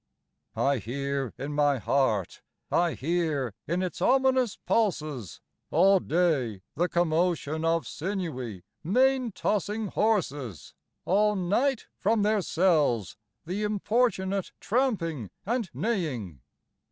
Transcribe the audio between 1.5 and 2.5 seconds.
my heart,